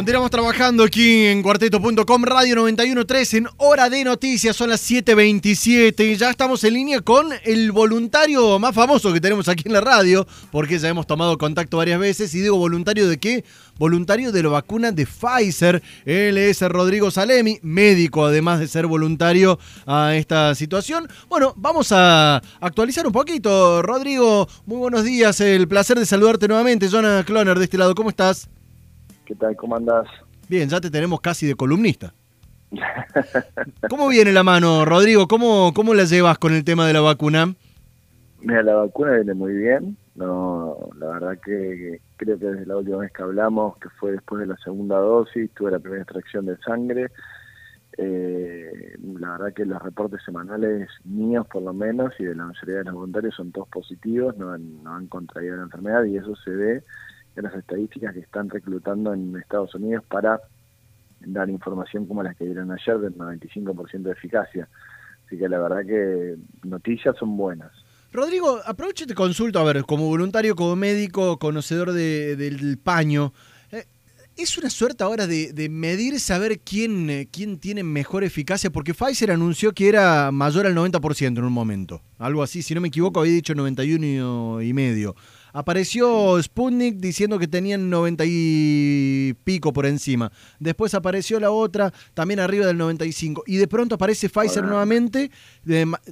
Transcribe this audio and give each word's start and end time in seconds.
Continuamos 0.00 0.30
trabajando 0.30 0.82
aquí 0.82 1.26
en 1.26 1.42
cuarteto.com, 1.42 2.24
Radio 2.24 2.56
91.3, 2.56 3.36
en 3.36 3.48
Hora 3.58 3.90
de 3.90 4.02
Noticias, 4.02 4.56
son 4.56 4.70
las 4.70 4.90
7.27 4.90 6.12
y 6.12 6.16
ya 6.16 6.30
estamos 6.30 6.64
en 6.64 6.72
línea 6.72 7.02
con 7.02 7.28
el 7.44 7.70
voluntario 7.70 8.58
más 8.58 8.74
famoso 8.74 9.12
que 9.12 9.20
tenemos 9.20 9.46
aquí 9.48 9.64
en 9.66 9.74
la 9.74 9.82
radio, 9.82 10.26
porque 10.50 10.78
ya 10.78 10.88
hemos 10.88 11.06
tomado 11.06 11.36
contacto 11.36 11.76
varias 11.76 12.00
veces 12.00 12.34
y 12.34 12.40
digo 12.40 12.56
voluntario 12.56 13.10
de 13.10 13.18
qué? 13.18 13.44
Voluntario 13.78 14.32
de 14.32 14.42
la 14.42 14.48
vacuna 14.48 14.90
de 14.90 15.04
Pfizer. 15.06 15.82
Él 16.06 16.38
es 16.38 16.62
Rodrigo 16.62 17.10
Salemi, 17.10 17.58
médico 17.60 18.24
además 18.24 18.58
de 18.58 18.68
ser 18.68 18.86
voluntario 18.86 19.58
a 19.84 20.16
esta 20.16 20.54
situación. 20.54 21.10
Bueno, 21.28 21.52
vamos 21.58 21.92
a 21.92 22.40
actualizar 22.60 23.06
un 23.06 23.12
poquito. 23.12 23.82
Rodrigo, 23.82 24.48
muy 24.64 24.78
buenos 24.78 25.04
días, 25.04 25.42
el 25.42 25.68
placer 25.68 25.98
de 25.98 26.06
saludarte 26.06 26.48
nuevamente. 26.48 26.88
Jonah 26.88 27.22
Cloner 27.22 27.58
de 27.58 27.64
este 27.64 27.76
lado, 27.76 27.94
¿cómo 27.94 28.08
estás? 28.08 28.48
¿Qué 29.30 29.36
tal? 29.36 29.54
¿Cómo 29.54 29.76
andás? 29.76 30.08
Bien, 30.48 30.68
ya 30.68 30.80
te 30.80 30.90
tenemos 30.90 31.20
casi 31.20 31.46
de 31.46 31.54
columnista. 31.54 32.12
¿Cómo 33.88 34.08
viene 34.08 34.32
la 34.32 34.42
mano, 34.42 34.84
Rodrigo? 34.84 35.28
¿Cómo, 35.28 35.72
¿Cómo 35.72 35.94
la 35.94 36.02
llevas 36.02 36.36
con 36.38 36.52
el 36.52 36.64
tema 36.64 36.84
de 36.88 36.94
la 36.94 37.00
vacuna? 37.00 37.54
Mira, 38.40 38.64
la 38.64 38.74
vacuna 38.74 39.12
viene 39.12 39.34
muy 39.34 39.52
bien. 39.52 39.96
No, 40.16 40.76
la 40.98 41.10
verdad 41.10 41.38
que 41.44 42.00
creo 42.16 42.40
que 42.40 42.44
desde 42.44 42.66
la 42.66 42.78
última 42.78 42.96
vez 42.96 43.12
que 43.12 43.22
hablamos, 43.22 43.78
que 43.78 43.88
fue 44.00 44.10
después 44.10 44.40
de 44.40 44.48
la 44.48 44.56
segunda 44.56 44.98
dosis, 44.98 45.48
tuve 45.54 45.70
la 45.70 45.78
primera 45.78 46.02
extracción 46.02 46.46
de 46.46 46.56
sangre. 46.56 47.12
Eh, 47.98 48.96
la 49.16 49.30
verdad 49.38 49.54
que 49.54 49.64
los 49.64 49.80
reportes 49.80 50.24
semanales 50.24 50.88
míos, 51.04 51.46
por 51.46 51.62
lo 51.62 51.72
menos, 51.72 52.12
y 52.18 52.24
de 52.24 52.34
la 52.34 52.46
mayoría 52.46 52.78
de 52.78 52.84
los 52.84 52.94
voluntarios 52.94 53.36
son 53.36 53.52
todos 53.52 53.68
positivos, 53.68 54.36
no 54.36 54.50
han, 54.50 54.82
no 54.82 54.92
han 54.92 55.06
contraído 55.06 55.54
la 55.54 55.62
enfermedad 55.62 56.02
y 56.02 56.16
eso 56.16 56.34
se 56.34 56.50
ve 56.50 56.82
de 57.34 57.42
las 57.42 57.54
estadísticas 57.54 58.14
que 58.14 58.20
están 58.20 58.48
reclutando 58.48 59.14
en 59.14 59.36
Estados 59.36 59.74
Unidos 59.74 60.04
para 60.08 60.40
dar 61.20 61.50
información 61.50 62.06
como 62.06 62.22
las 62.22 62.36
que 62.36 62.44
dieron 62.44 62.70
ayer 62.70 62.98
del 62.98 63.16
95% 63.16 64.02
de 64.02 64.12
eficacia. 64.12 64.68
Así 65.26 65.38
que 65.38 65.48
la 65.48 65.58
verdad 65.58 65.86
que 65.86 66.36
noticias 66.64 67.16
son 67.16 67.36
buenas. 67.36 67.70
Rodrigo, 68.12 68.60
aprovecho 68.64 69.04
y 69.04 69.06
te 69.06 69.14
consulto, 69.14 69.60
a 69.60 69.64
ver, 69.64 69.84
como 69.84 70.08
voluntario, 70.08 70.56
como 70.56 70.74
médico, 70.74 71.38
conocedor 71.38 71.92
del 71.92 72.78
paño, 72.78 73.32
eh, 73.70 73.84
¿es 74.36 74.58
una 74.58 74.68
suerte 74.68 75.04
ahora 75.04 75.28
de, 75.28 75.68
medir, 75.70 76.18
saber 76.18 76.58
quién, 76.58 77.08
eh, 77.08 77.28
quién 77.30 77.58
tiene 77.58 77.84
mejor 77.84 78.24
eficacia? 78.24 78.70
Porque 78.70 78.94
Pfizer 78.94 79.30
anunció 79.30 79.72
que 79.72 79.88
era 79.88 80.32
mayor 80.32 80.66
al 80.66 80.74
90% 80.74 81.38
en 81.38 81.44
un 81.44 81.52
momento, 81.52 82.02
algo 82.18 82.42
así, 82.42 82.62
si 82.62 82.74
no 82.74 82.80
me 82.80 82.88
equivoco 82.88 83.20
había 83.20 83.32
dicho 83.32 83.54
91 83.54 84.60
y 84.62 84.72
medio. 84.72 85.14
Apareció 85.52 86.42
Sputnik 86.42 86.96
diciendo 86.96 87.38
que 87.38 87.48
tenían 87.48 87.90
90 87.90 88.24
y 88.26 89.34
pico 89.44 89.72
por 89.72 89.86
encima. 89.86 90.30
Después 90.58 90.94
apareció 90.94 91.40
la 91.40 91.50
otra, 91.50 91.92
también 92.14 92.40
arriba 92.40 92.66
del 92.66 92.78
95. 92.78 93.44
Y 93.46 93.56
de 93.56 93.68
pronto 93.68 93.96
aparece 93.96 94.28
Pfizer 94.28 94.64
nuevamente 94.64 95.30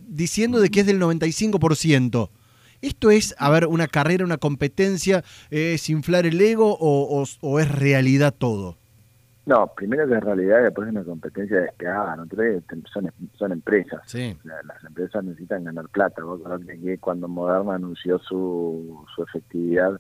diciendo 0.03 0.61
de 0.61 0.71
que 0.71 0.81
es 0.81 0.87
del 0.87 1.01
95%. 1.01 2.31
¿Esto 2.81 3.11
es, 3.11 3.35
a 3.39 3.51
ver, 3.51 3.67
una 3.67 3.89
carrera, 3.89 4.25
una 4.25 4.39
competencia, 4.39 5.25
es 5.51 5.89
inflar 5.89 6.27
el 6.27 6.41
ego 6.41 6.77
o 6.81 7.61
es 7.61 7.69
realidad 7.71 8.35
todo? 8.37 8.79
No, 9.49 9.67
primero 9.75 10.07
que 10.07 10.13
en 10.13 10.21
realidad 10.21 10.63
después 10.63 10.89
es 10.89 10.93
una 10.93 11.05
competencia 11.05 11.61
despegada, 11.61 12.17
¿no? 12.17 12.27
Son, 12.93 13.11
son 13.39 13.53
empresas. 13.53 14.03
las 14.45 14.85
empresas 14.85 15.25
necesitan 15.25 15.65
ganar 15.65 15.89
plata. 15.89 16.23
Vos 16.23 16.43
que 16.67 16.99
cuando 16.99 17.29
Moderna 17.29 17.77
anunció 17.77 18.19
su, 18.19 19.07
su 19.17 19.23
efectividad 19.23 19.99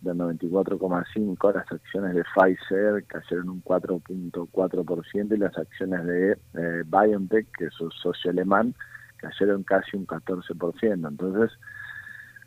del 0.00 0.16
94,5, 0.16 1.54
las 1.54 1.70
acciones 1.70 2.16
de 2.16 2.24
Pfizer 2.34 3.04
cayeron 3.04 3.48
un 3.48 3.62
4.4% 3.62 5.36
y 5.36 5.38
las 5.38 5.56
acciones 5.56 6.04
de 6.04 6.32
eh, 6.32 6.82
BioNTech, 6.84 7.46
que 7.56 7.66
es 7.66 7.74
su 7.74 7.88
socio 7.92 8.32
alemán, 8.32 8.74
cayeron 9.18 9.62
casi 9.62 9.96
un 9.96 10.04
14%. 10.04 11.08
Entonces, 11.08 11.56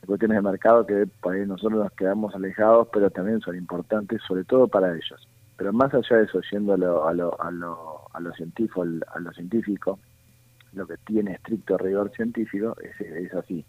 cuestiones 0.05 0.35
de 0.35 0.41
mercado 0.41 0.85
que 0.85 1.07
por 1.21 1.35
ahí 1.35 1.45
nosotros 1.45 1.83
nos 1.83 1.93
quedamos 1.93 2.35
alejados, 2.35 2.89
pero 2.91 3.09
también 3.09 3.39
son 3.39 3.55
importantes, 3.55 4.21
sobre 4.27 4.43
todo 4.43 4.67
para 4.67 4.93
ellos. 4.93 5.25
Pero 5.61 5.73
más 5.73 5.93
allá 5.93 6.17
de 6.17 6.23
eso, 6.23 6.41
siendo 6.41 6.73
a 6.73 6.77
lo, 6.77 7.07
a 7.07 7.13
lo, 7.13 7.39
a 7.39 7.51
lo, 7.51 8.07
a 8.11 8.19
lo 8.19 8.33
científico, 8.33 8.81
a 8.81 9.19
lo 9.19 9.31
científico, 9.31 9.99
lo 10.73 10.87
que 10.87 10.97
tiene 11.05 11.33
estricto 11.33 11.77
rigor 11.77 12.11
científico 12.15 12.75
es, 12.81 12.99
es 12.99 13.31
así. 13.35 13.63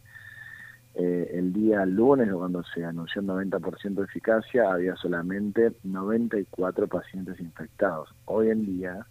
Eh, 0.94 1.30
el 1.34 1.52
día 1.52 1.84
lunes, 1.84 2.32
cuando 2.32 2.62
se 2.62 2.82
anunció 2.82 3.20
el 3.20 3.26
90% 3.26 3.92
de 3.92 4.04
eficacia, 4.04 4.72
había 4.72 4.96
solamente 4.96 5.72
94 5.82 6.88
pacientes 6.88 7.38
infectados. 7.40 8.08
Hoy 8.24 8.48
en 8.48 8.64
día, 8.64 9.06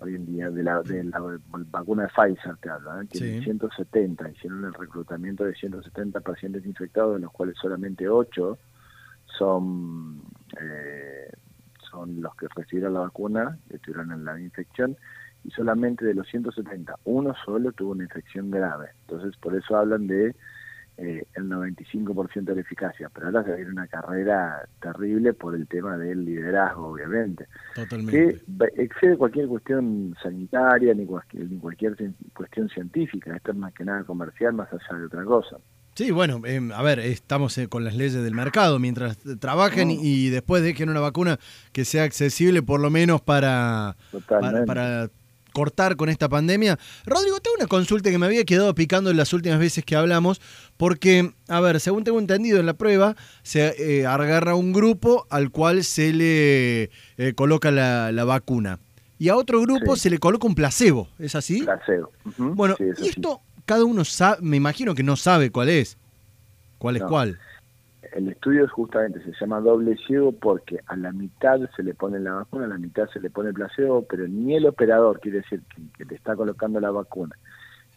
hoy 0.00 0.16
en 0.16 0.26
día 0.26 0.50
de 0.50 0.64
la, 0.64 0.82
de 0.82 1.04
la 1.04 1.22
vacuna 1.70 2.02
de 2.02 2.08
Pfizer 2.08 2.56
te 2.56 2.68
habla, 2.68 3.00
¿eh? 3.00 3.06
tiene 3.12 3.44
170, 3.44 4.28
hicieron 4.30 4.64
el 4.64 4.74
reclutamiento 4.74 5.44
de 5.44 5.54
170 5.54 6.18
pacientes 6.22 6.66
infectados, 6.66 7.14
de 7.14 7.20
los 7.20 7.30
cuales 7.30 7.54
solamente 7.62 8.08
8 8.08 8.58
son 9.38 10.20
eh, 10.60 11.30
son 11.90 12.20
los 12.20 12.34
que 12.36 12.46
recibieron 12.54 12.94
la 12.94 13.00
vacuna, 13.00 13.58
que 13.70 13.78
tuvieron 13.78 14.24
la 14.24 14.40
infección, 14.40 14.96
y 15.44 15.50
solamente 15.50 16.04
de 16.04 16.14
los 16.14 16.28
170, 16.28 16.94
uno 17.04 17.34
solo 17.44 17.72
tuvo 17.72 17.92
una 17.92 18.04
infección 18.04 18.50
grave. 18.50 18.88
Entonces, 19.02 19.36
por 19.38 19.54
eso 19.54 19.76
hablan 19.76 20.06
de 20.06 20.34
eh, 21.00 21.24
el 21.34 21.48
95% 21.48 22.42
de 22.42 22.54
la 22.56 22.60
eficacia. 22.60 23.08
Pero 23.14 23.26
ahora 23.26 23.44
se 23.44 23.54
viene 23.54 23.70
una 23.70 23.86
carrera 23.86 24.68
terrible 24.82 25.32
por 25.32 25.54
el 25.54 25.68
tema 25.68 25.96
del 25.96 26.24
liderazgo, 26.24 26.88
obviamente. 26.88 27.46
Totalmente. 27.76 28.40
Que 28.56 28.82
excede 28.82 29.16
cualquier 29.16 29.46
cuestión 29.46 30.16
sanitaria 30.20 30.92
ni 30.94 31.06
cualquier, 31.06 31.48
ni 31.48 31.58
cualquier 31.58 31.96
cuestión 32.34 32.68
científica. 32.68 33.36
Esto 33.36 33.52
es 33.52 33.56
más 33.56 33.72
que 33.74 33.84
nada 33.84 34.02
comercial, 34.02 34.54
más 34.54 34.72
allá 34.72 34.98
de 34.98 35.06
otra 35.06 35.24
cosa. 35.24 35.58
Sí, 35.98 36.12
bueno, 36.12 36.40
em, 36.44 36.70
a 36.70 36.80
ver, 36.80 37.00
estamos 37.00 37.58
eh, 37.58 37.66
con 37.66 37.82
las 37.82 37.96
leyes 37.96 38.22
del 38.22 38.32
mercado. 38.32 38.78
Mientras 38.78 39.18
trabajen 39.40 39.90
y 39.90 40.28
después 40.28 40.62
dejen 40.62 40.90
una 40.90 41.00
vacuna 41.00 41.40
que 41.72 41.84
sea 41.84 42.04
accesible 42.04 42.62
por 42.62 42.78
lo 42.78 42.88
menos 42.88 43.20
para, 43.20 43.96
para, 44.28 45.10
cortar 45.52 45.96
con 45.96 46.08
esta 46.08 46.28
pandemia. 46.28 46.78
Rodrigo, 47.04 47.40
tengo 47.40 47.56
una 47.56 47.66
consulta 47.66 48.10
que 48.10 48.18
me 48.18 48.26
había 48.26 48.44
quedado 48.44 48.76
picando 48.76 49.10
en 49.10 49.16
las 49.16 49.32
últimas 49.32 49.58
veces 49.58 49.84
que 49.84 49.96
hablamos, 49.96 50.40
porque, 50.76 51.32
a 51.48 51.60
ver, 51.60 51.80
según 51.80 52.04
tengo 52.04 52.20
entendido 52.20 52.60
en 52.60 52.66
la 52.66 52.74
prueba, 52.74 53.16
se 53.42 53.74
eh, 54.00 54.06
agarra 54.06 54.54
un 54.54 54.72
grupo 54.72 55.26
al 55.30 55.50
cual 55.50 55.82
se 55.82 56.12
le 56.12 56.90
eh, 57.16 57.32
coloca 57.34 57.72
la, 57.72 58.24
vacuna. 58.24 58.78
Y 59.18 59.30
a 59.30 59.36
otro 59.36 59.60
grupo 59.62 59.96
se 59.96 60.10
le 60.10 60.18
coloca 60.18 60.46
un 60.46 60.54
placebo, 60.54 61.08
¿es 61.18 61.34
así? 61.34 61.62
Placebo. 61.62 62.12
Bueno, 62.36 62.76
y 62.78 63.08
esto 63.08 63.40
cada 63.68 63.84
uno 63.84 64.02
sabe, 64.02 64.38
me 64.40 64.56
imagino 64.56 64.94
que 64.94 65.02
no 65.02 65.14
sabe 65.14 65.50
cuál 65.50 65.68
es. 65.68 65.98
¿Cuál 66.78 66.96
es 66.96 67.02
cuál? 67.02 67.38
El 68.14 68.28
estudio 68.28 68.66
justamente 68.66 69.22
se 69.22 69.32
llama 69.38 69.60
doble 69.60 69.94
ciego 70.06 70.32
porque 70.32 70.80
a 70.86 70.96
la 70.96 71.12
mitad 71.12 71.58
se 71.76 71.82
le 71.82 71.92
pone 71.92 72.18
la 72.18 72.32
vacuna, 72.32 72.64
a 72.64 72.68
la 72.68 72.78
mitad 72.78 73.06
se 73.10 73.20
le 73.20 73.28
pone 73.28 73.50
el 73.50 73.54
placebo, 73.54 74.06
pero 74.08 74.26
ni 74.26 74.56
el 74.56 74.64
operador, 74.64 75.20
quiere 75.20 75.38
decir 75.38 75.60
que, 75.98 76.06
te 76.06 76.14
está 76.14 76.34
colocando 76.34 76.80
la 76.80 76.90
vacuna, 76.90 77.36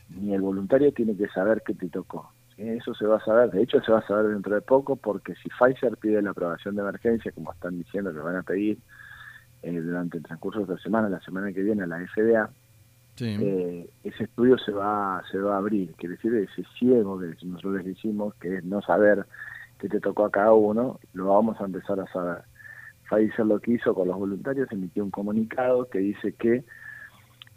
ni 0.10 0.34
el 0.34 0.42
voluntario 0.42 0.92
tiene 0.92 1.16
que 1.16 1.30
saber 1.30 1.64
que 1.66 1.74
te 1.74 1.88
tocó. 1.88 2.34
Eso 2.58 2.94
se 2.94 3.06
va 3.06 3.16
a 3.18 3.24
saber, 3.24 3.52
de 3.52 3.64
hecho 3.64 3.82
se 3.82 3.94
va 3.94 4.00
a 4.00 4.08
saber 4.08 4.28
dentro 4.28 4.54
de 4.54 4.62
poco 4.62 4.98
porque 4.98 5.36
si 5.36 5.48
Pfizer 5.48 5.96
pide 5.96 6.22
la 6.22 6.32
aprobación 6.32 6.76
de 6.76 6.82
emergencia, 6.82 7.32
como 7.32 7.54
están 7.54 7.78
diciendo 7.78 8.12
que 8.12 8.20
van 8.20 8.36
a 8.36 8.44
pedir 8.44 8.78
eh, 9.64 9.80
durante 9.80 10.18
el 10.18 10.24
transcurso 10.24 10.60
de 10.60 10.66
esta 10.66 10.84
semana, 10.84 11.08
la 11.08 11.22
semana 11.22 11.54
que 11.54 11.64
viene 11.64 11.84
a 11.84 11.88
la 11.88 12.06
FDA, 12.06 12.50
eh, 13.20 13.90
ese 14.04 14.24
estudio 14.24 14.58
se 14.58 14.72
va 14.72 15.22
se 15.32 15.38
va 15.38 15.56
a 15.56 15.58
abrir, 15.58 15.94
quiere 15.94 16.16
decir 16.16 16.34
ese 16.36 16.64
ciego 16.78 17.20
que 17.20 17.36
nosotros 17.46 17.84
decimos 17.84 18.34
que 18.36 18.58
es 18.58 18.64
no 18.64 18.82
saber 18.82 19.26
qué 19.80 19.90
te 19.90 20.00
tocó 20.00 20.26
a 20.26 20.32
cada 20.32 20.54
uno, 20.54 21.00
lo 21.14 21.28
vamos 21.28 21.60
a 21.60 21.66
empezar 21.66 22.00
a 22.00 22.08
saber. 22.08 22.44
Pfizer 23.10 23.46
lo 23.46 23.60
que 23.60 23.74
hizo 23.74 23.94
con 23.94 24.08
los 24.08 24.18
voluntarios, 24.18 24.72
emitió 24.72 25.04
un 25.04 25.12
comunicado 25.12 25.90
que 25.90 26.00
dice 26.00 26.34
que 26.34 26.64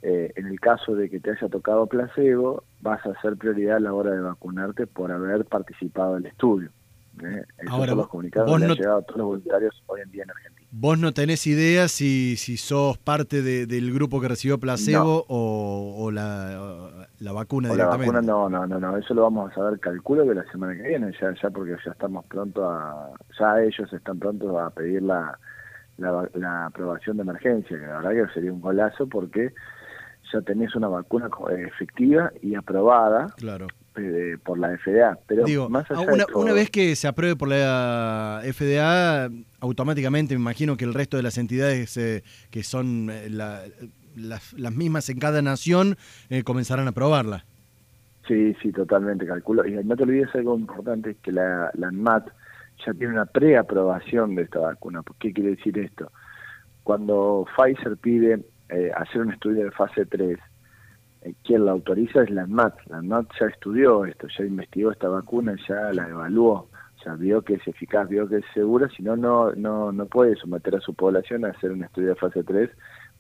eh, 0.03 0.33
en 0.37 0.47
el 0.47 0.61
caso 0.61 0.95
de 0.95 1.09
que 1.09 1.19
te 1.19 1.31
haya 1.31 1.49
tocado 1.49 1.87
placebo, 1.87 2.65
vas 2.83 3.05
a 3.07 3.19
ser 3.23 3.37
prioridad 3.37 3.77
a 3.77 3.81
la 3.81 3.95
hora 3.95 4.11
de 4.11 4.21
vacunarte 4.21 4.87
por 4.87 5.11
haber 5.11 5.47
participado 5.47 6.17
del 6.17 6.27
estudio. 6.27 6.71
¿Eh? 7.23 7.45
Son 7.69 7.97
los 7.97 8.09
comunicados 8.09 8.59
que 8.59 8.65
han 8.65 8.75
llegado 8.75 8.99
a 8.99 9.03
todos 9.03 9.19
los 9.19 9.27
voluntarios 9.27 9.83
hoy 9.87 10.01
en 10.01 10.11
día 10.11 10.23
en 10.25 10.31
Argentina. 10.31 10.69
¿Vos 10.71 10.99
no 10.99 11.13
tenés 11.13 11.47
idea 11.47 11.87
si, 11.89 12.37
si 12.37 12.57
sos 12.57 12.99
parte 12.99 13.43
del 13.43 13.95
grupo 13.95 14.21
que 14.21 14.29
recibió 14.29 14.59
placebo 14.59 15.25
o, 15.29 16.11
la, 16.11 17.07
la, 17.21 17.33
vacuna 17.33 17.69
directamente? 17.69 18.13
La 18.13 18.13
vacuna 18.13 18.23
no, 18.23 18.49
no, 18.49 18.67
no, 18.67 18.81
no, 18.81 18.97
eso 18.97 19.15
lo 19.15 19.23
vamos 19.23 19.53
a 19.53 19.55
saber, 19.55 19.79
calculo 19.79 20.27
que 20.27 20.35
la 20.35 20.45
semana 20.51 20.75
que 20.75 20.89
viene, 20.89 21.13
ya, 21.21 21.33
ya 21.41 21.51
porque 21.51 21.77
ya 21.85 21.93
estamos 21.93 22.25
pronto 22.27 22.69
a, 22.69 23.11
ya 23.39 23.63
ellos 23.63 23.93
están 23.93 24.19
prontos 24.19 24.57
a 24.57 24.71
pedir 24.71 25.03
la, 25.03 25.39
la, 25.99 26.67
aprobación 26.67 27.19
de 27.19 27.23
emergencia, 27.23 27.79
que 27.79 27.87
la 27.87 27.99
verdad 27.99 28.27
que 28.27 28.35
sería 28.35 28.53
un 28.53 28.61
golazo 28.61 29.09
porque 29.09 29.55
ya 30.33 30.41
tenés 30.41 30.75
una 30.75 30.89
vacuna 30.89 31.29
efectiva 31.57 32.33
y 32.43 32.57
aprobada 32.57 33.27
claro. 33.37 33.69
Por 34.43 34.59
la 34.59 34.77
FDA. 34.77 35.19
Pero 35.27 35.69
más 35.69 35.91
allá 35.91 36.13
una, 36.13 36.25
una, 36.35 36.53
vez 36.53 36.71
que 36.71 36.97
se 36.97 37.07
apruebe 37.07 37.37
por 37.37 37.49
la 37.49 38.43
FDA, 38.45 39.31
automáticamente 39.61 40.35
me 40.35 40.41
imagino 40.41 40.77
que 40.77 40.85
el 40.85 40.95
resto 40.95 41.17
de 41.17 41.23
las 41.23 41.39
entidades 41.39 41.97
eh, 41.97 42.25
que 42.51 42.63
son 42.63 43.09
eh, 43.11 43.29
las, 43.31 44.75
mismas 44.75 45.09
en 45.11 45.19
cada 45.19 45.43
nación 45.43 45.97
eh, 46.29 46.43
comenzarán 46.43 46.87
a 46.87 46.91
aprobarla. 46.91 47.45
Sí, 48.27 48.55
sí, 48.63 48.73
totalmente, 48.73 49.27
calculo. 49.27 49.67
Y 49.67 49.73
no 49.85 49.97
te 49.97 50.03
olvides 50.03 50.35
algo 50.35 50.59
importante, 50.59 51.17
que 51.23 51.31
la, 51.31 51.71
la 51.75 51.89
ANMAT 51.89 52.29
ya 52.85 52.93
tiene 52.95 53.13
una 53.13 53.27
preaprobación 53.27 54.35
de 54.35 54.43
esta 54.43 54.61
vacuna. 54.61 55.03
¿Qué 55.21 55.33
quiere 55.33 55.51
decir 55.51 55.79
esto? 55.79 56.11
Cuando 56.83 57.47
Pfizer 57.57 57.97
pide 57.97 58.41
hacer 58.97 59.21
un 59.21 59.33
estudio 59.33 59.65
de 59.65 59.71
fase 59.71 60.07
3, 60.07 60.39
eh, 60.39 60.41
quien 61.43 61.65
la 61.65 61.73
autoriza 61.73 62.23
es 62.23 62.31
la 62.31 62.43
ANMAT. 62.43 62.75
La 62.87 62.99
ANMAT 62.99 63.27
ya 63.41 63.47
estudió 63.47 64.05
esto, 64.05 64.27
ya 64.37 64.45
investigó 64.45 64.91
esta 64.93 65.09
vacuna, 65.09 65.57
ya 65.69 65.93
la 65.93 66.09
evaluó, 66.09 66.69
ya 67.05 67.15
vio 67.15 67.43
que 67.43 67.55
es 67.55 67.67
eficaz, 67.67 68.09
vio 68.09 68.29
que 68.29 68.39
es 68.39 68.45
segura, 68.53 68.89
si 68.89 69.03
no, 69.03 69.17
no, 69.17 69.53
no 69.55 70.07
puede 70.07 70.37
someter 70.37 70.77
a 70.77 70.81
su 70.81 70.95
población 70.95 71.45
a 71.45 71.49
hacer 71.49 71.73
un 71.73 71.85
estudio 71.85 72.11
de 72.11 72.15
fase 72.17 72.43
3, 72.45 72.71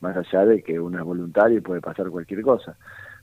más 0.00 0.16
allá 0.16 0.44
de 0.44 0.62
que 0.62 0.78
uno 0.78 0.98
es 0.98 1.04
voluntario 1.04 1.58
y 1.58 1.62
puede 1.62 1.80
pasar 1.80 2.10
cualquier 2.10 2.42
cosa. 2.42 2.76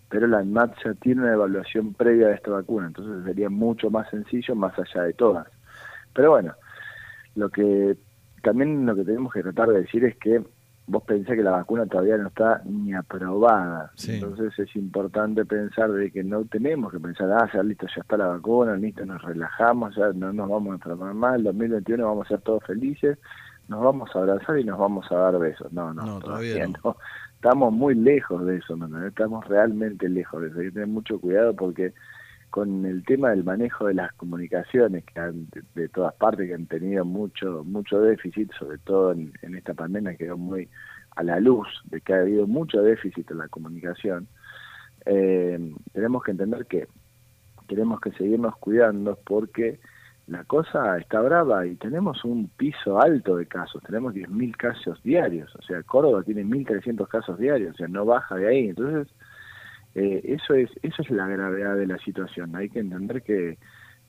Pero 0.09 0.27
la 0.27 0.39
ANMAT 0.39 0.75
ya 0.83 0.93
tiene 0.95 1.21
una 1.21 1.33
evaluación 1.33 1.93
previa 1.93 2.27
de 2.27 2.35
esta 2.35 2.51
vacuna, 2.51 2.87
entonces 2.87 3.23
sería 3.23 3.49
mucho 3.49 3.89
más 3.89 4.09
sencillo 4.09 4.55
más 4.55 4.77
allá 4.77 5.03
de 5.03 5.13
todas. 5.13 5.47
Pero 6.13 6.31
bueno, 6.31 6.53
lo 7.35 7.49
que 7.49 7.95
también 8.43 8.85
lo 8.85 8.95
que 8.95 9.05
tenemos 9.05 9.31
que 9.31 9.43
tratar 9.43 9.69
de 9.69 9.81
decir 9.81 10.03
es 10.03 10.17
que 10.17 10.43
vos 10.91 11.03
pensás 11.03 11.37
que 11.37 11.41
la 11.41 11.51
vacuna 11.51 11.85
todavía 11.85 12.17
no 12.17 12.27
está 12.27 12.61
ni 12.65 12.93
aprobada. 12.93 13.93
Entonces 14.05 14.59
es 14.59 14.75
importante 14.75 15.45
pensar 15.45 15.89
de 15.89 16.11
que 16.11 16.21
no 16.21 16.43
tenemos 16.43 16.91
que 16.91 16.99
pensar, 16.99 17.31
ah, 17.31 17.49
ya 17.53 17.63
listo, 17.63 17.87
ya 17.87 18.01
está 18.01 18.17
la 18.17 18.27
vacuna, 18.27 18.75
listo, 18.75 19.05
nos 19.05 19.21
relajamos, 19.21 19.95
ya 19.95 20.11
no 20.13 20.33
nos 20.33 20.49
vamos 20.49 20.71
a 20.71 20.73
enfermar 20.75 21.13
más, 21.13 21.35
el 21.37 21.45
2021 21.45 22.05
vamos 22.05 22.25
a 22.25 22.29
ser 22.29 22.41
todos 22.41 22.65
felices, 22.65 23.17
nos 23.69 23.81
vamos 23.81 24.13
a 24.13 24.19
abrazar 24.19 24.59
y 24.59 24.65
nos 24.65 24.77
vamos 24.77 25.09
a 25.11 25.15
dar 25.15 25.39
besos. 25.39 25.71
No, 25.71 25.93
no, 25.93 26.19
todavía, 26.19 26.67
no. 26.67 26.97
Estamos 27.35 27.71
muy 27.71 27.95
lejos 27.95 28.45
de 28.45 28.57
eso, 28.57 28.75
¿no? 28.75 29.07
estamos 29.07 29.47
realmente 29.47 30.09
lejos 30.09 30.41
de 30.41 30.49
eso. 30.49 30.59
Hay 30.59 30.65
que 30.65 30.71
tener 30.73 30.87
mucho 30.89 31.21
cuidado 31.21 31.55
porque 31.55 31.93
con 32.51 32.85
el 32.85 33.03
tema 33.03 33.31
del 33.31 33.43
manejo 33.43 33.87
de 33.87 33.95
las 33.95 34.13
comunicaciones 34.13 35.03
que 35.05 35.19
han, 35.19 35.47
de, 35.73 35.89
todas 35.89 36.13
partes 36.15 36.47
que 36.47 36.53
han 36.53 36.67
tenido 36.67 37.03
mucho 37.05 37.63
mucho 37.63 37.99
déficit 38.01 38.51
sobre 38.59 38.77
todo 38.77 39.13
en, 39.13 39.55
esta 39.55 39.73
pandemia 39.73 40.15
quedó 40.15 40.37
muy 40.37 40.69
a 41.15 41.23
la 41.23 41.39
luz 41.39 41.67
de 41.85 42.01
que 42.01 42.13
ha 42.13 42.19
habido 42.19 42.45
mucho 42.45 42.81
déficit 42.81 43.31
en 43.31 43.39
la 43.39 43.47
comunicación 43.47 44.27
eh, 45.05 45.73
tenemos 45.93 46.23
que 46.23 46.31
entender 46.31 46.65
que 46.67 46.87
tenemos 47.67 47.99
que 48.01 48.11
seguirnos 48.11 48.55
cuidando 48.57 49.17
porque 49.25 49.79
la 50.27 50.43
cosa 50.43 50.97
está 50.97 51.19
brava 51.21 51.65
y 51.65 51.75
tenemos 51.75 52.23
un 52.23 52.47
piso 52.49 53.01
alto 53.01 53.35
de 53.35 53.47
casos, 53.47 53.81
tenemos 53.83 54.13
10.000 54.13 54.55
casos 54.55 55.01
diarios, 55.03 55.53
o 55.55 55.61
sea, 55.61 55.83
Córdoba 55.83 56.23
tiene 56.23 56.45
1.300 56.45 57.07
casos 57.07 57.37
diarios, 57.37 57.73
o 57.73 57.77
sea, 57.77 57.87
no 57.87 58.05
baja 58.05 58.35
de 58.35 58.47
ahí, 58.47 58.69
entonces 58.69 59.13
eh, 59.95 60.21
eso 60.23 60.53
es 60.53 60.69
eso 60.81 61.01
es 61.01 61.09
la 61.09 61.27
gravedad 61.27 61.75
de 61.75 61.87
la 61.87 61.97
situación. 61.99 62.55
Hay 62.55 62.69
que 62.69 62.79
entender 62.79 63.21
que 63.23 63.57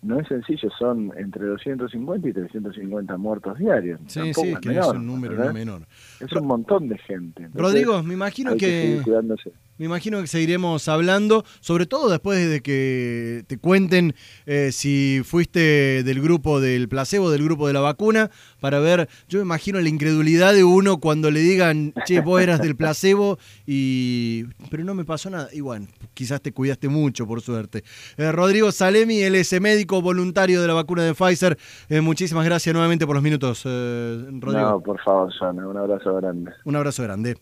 no 0.02 0.18
es 0.18 0.26
sencillo, 0.26 0.68
son 0.76 1.12
entre 1.16 1.46
250 1.46 2.28
y 2.28 2.32
350 2.32 3.16
muertos 3.18 3.56
diarios. 3.58 4.00
Sí, 4.08 4.34
sí, 4.34 4.54
que 4.60 4.76
es 4.76 4.86
un 4.86 5.06
número 5.06 5.52
menor. 5.52 5.86
Es 6.18 6.32
un 6.32 6.46
montón 6.46 6.88
de 6.88 6.98
gente. 6.98 7.48
Rodrigo, 7.54 8.02
me 8.02 8.14
imagino 8.14 8.56
que, 8.56 9.00
me 9.78 9.86
imagino 9.86 10.20
que 10.20 10.26
seguiremos 10.26 10.86
hablando, 10.88 11.44
sobre 11.60 11.86
todo 11.86 12.10
después 12.10 12.48
de 12.48 12.60
que 12.60 13.44
te 13.46 13.58
cuenten 13.58 14.14
eh, 14.46 14.70
si 14.72 15.22
fuiste 15.24 16.02
del 16.02 16.20
grupo 16.20 16.60
del 16.60 16.88
placebo, 16.88 17.30
del 17.30 17.42
grupo 17.42 17.66
de 17.66 17.72
la 17.72 17.80
vacuna, 17.80 18.30
para 18.60 18.78
ver, 18.80 19.08
yo 19.28 19.38
me 19.38 19.44
imagino 19.44 19.80
la 19.80 19.88
incredulidad 19.88 20.52
de 20.52 20.62
uno 20.62 20.98
cuando 20.98 21.30
le 21.30 21.40
digan, 21.40 21.94
che, 22.04 22.20
vos 22.20 22.40
eras 22.40 22.60
del 22.60 22.76
placebo, 22.76 23.38
y 23.66 24.44
pero 24.70 24.84
no 24.84 24.94
me 24.94 25.04
pasó 25.04 25.30
nada. 25.30 25.48
Y 25.52 25.60
bueno, 25.60 25.86
quizás 26.14 26.40
te 26.40 26.52
cuidaste 26.52 26.88
mucho, 26.88 27.26
por 27.26 27.40
suerte. 27.40 27.82
Eh, 28.16 28.30
Rodrigo 28.30 28.70
Salemi, 28.72 29.20
él 29.22 29.34
es 29.34 29.58
médico 29.60 30.02
voluntario 30.02 30.60
de 30.60 30.68
la 30.68 30.74
vacuna 30.74 31.02
de 31.02 31.14
Pfizer. 31.14 31.58
Eh, 31.88 32.00
muchísimas 32.00 32.44
gracias 32.44 32.72
nuevamente 32.72 33.06
por 33.06 33.16
los 33.16 33.22
minutos, 33.22 33.64
Rodrigo. 33.64 34.52
No, 34.52 34.80
por 34.80 35.00
favor, 35.02 35.32
Sana, 35.38 35.66
un 35.66 35.76
abrazo 35.76 36.14
grande. 36.14 36.52
Un 36.64 36.76
abrazo 36.76 37.02
grande. 37.02 37.36